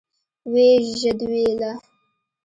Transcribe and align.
ويې 0.51 0.73
ژدويله. 1.01 1.71